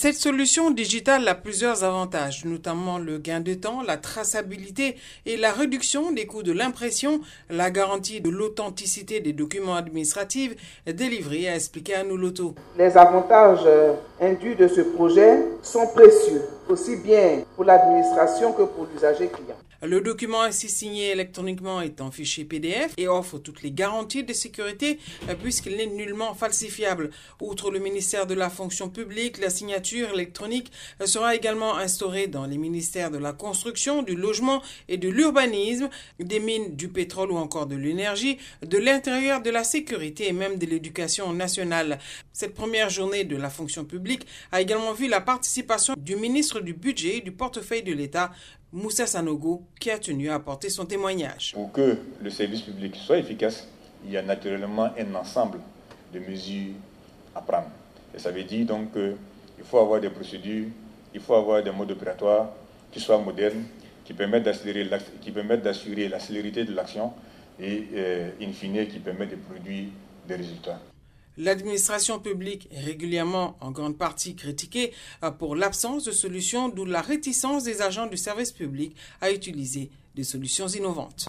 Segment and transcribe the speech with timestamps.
[0.00, 4.94] Cette solution digitale a plusieurs avantages, notamment le gain de temps, la traçabilité
[5.26, 10.54] et la réduction des coûts de l'impression, la garantie de l'authenticité des documents administratifs
[10.86, 12.54] délivrés, a expliqué l'auto.
[12.78, 18.86] Les avantages euh, induits de ce projet sont précieux, aussi bien pour l'administration que pour
[18.94, 19.56] l'usager client.
[19.80, 24.32] Le document ainsi signé électroniquement est en fichier PDF et offre toutes les garanties de
[24.32, 27.10] sécurité euh, puisqu'il n'est nullement falsifiable.
[27.40, 32.44] Outre le ministère de la fonction publique, la signature électronique euh, sera également instaurée dans
[32.44, 37.36] les ministères de la construction, du logement et de l'urbanisme, des mines, du pétrole ou
[37.36, 42.00] encore de l'énergie, de l'intérieur, de la sécurité et même de l'éducation nationale.
[42.32, 46.74] Cette première journée de la fonction publique a également vu la participation du ministre du
[46.74, 48.32] budget et du portefeuille de l'État,
[48.70, 51.52] Moussa Sanogo, qui a tenu à apporter son témoignage.
[51.54, 53.66] Pour que le service public soit efficace,
[54.04, 55.60] il y a naturellement un ensemble
[56.12, 56.74] de mesures
[57.34, 57.70] à prendre.
[58.14, 60.66] Et ça veut dire donc qu'il faut avoir des procédures,
[61.14, 62.50] il faut avoir des modes opératoires
[62.92, 63.64] qui soient modernes,
[64.04, 67.12] qui permettent d'assurer la célérité de l'action
[67.58, 69.86] et, euh, in fine, qui permettent de produire
[70.26, 70.78] des résultats.
[71.38, 77.00] L'administration publique est régulièrement en grande partie critiquée euh, pour l'absence de solutions, d'où la
[77.00, 81.28] réticence des agents du service public à utiliser des solutions innovantes.